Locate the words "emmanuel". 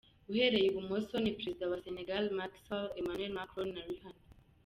2.99-3.31